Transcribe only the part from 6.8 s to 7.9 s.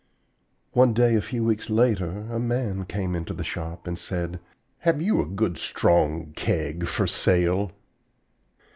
for sale?'